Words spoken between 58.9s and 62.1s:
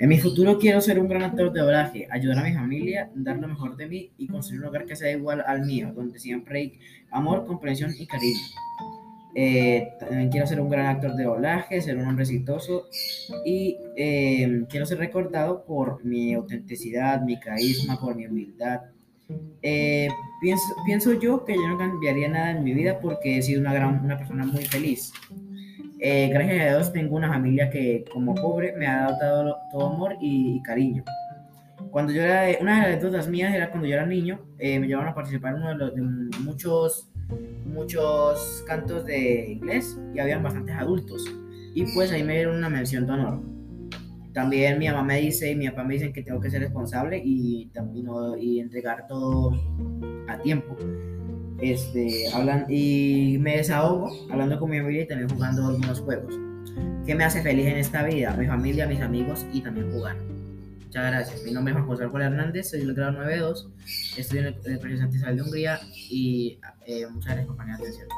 amigos y también jugar. Muchas gracias. Mi nombre es Juan José